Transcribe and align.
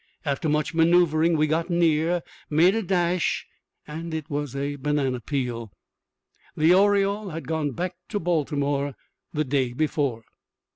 After 0.25 0.49
much 0.49 0.73
maneuvering 0.73 1.37
we 1.37 1.45
got 1.45 1.69
near, 1.69 2.23
made 2.49 2.73
a 2.73 2.81
dash 2.81 3.45
and 3.87 4.15
it 4.15 4.31
was 4.31 4.55
a 4.55 4.77
banana 4.77 5.19
peel! 5.19 5.71
The 6.57 6.73
oriole 6.73 7.29
had 7.29 7.47
gone 7.47 7.73
back 7.73 7.93
to 8.09 8.19
Baltimore 8.19 8.95
the 9.31 9.43
day 9.43 9.73
before. 9.73 10.23